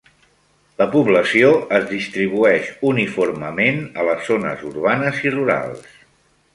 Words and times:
La 0.81 0.87
població 0.95 1.51
es 1.79 1.85
distribueix 1.91 2.73
uniformement 2.95 3.79
a 4.05 4.09
les 4.11 4.27
zones 4.33 4.67
urbanes 4.75 5.25
i 5.29 5.39
rurals. 5.41 5.97